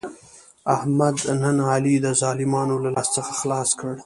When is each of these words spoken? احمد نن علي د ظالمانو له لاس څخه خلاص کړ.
احمد 0.75 1.15
نن 1.41 1.57
علي 1.71 1.95
د 2.05 2.07
ظالمانو 2.21 2.75
له 2.83 2.89
لاس 2.95 3.07
څخه 3.17 3.31
خلاص 3.41 3.69
کړ. 3.79 3.93